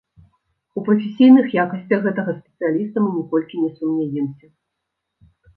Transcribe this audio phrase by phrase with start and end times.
[0.79, 4.47] У прафесійных якасцях гэтага спецыяліста мы ніколькі не сумняемся.